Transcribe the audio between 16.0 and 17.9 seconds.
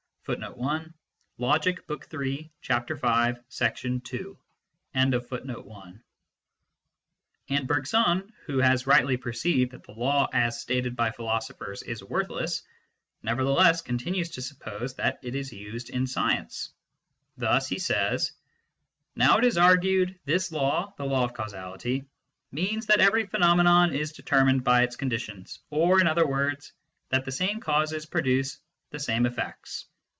science. Thus he